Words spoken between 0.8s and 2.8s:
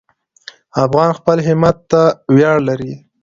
افغان خپل همت ته ویاړ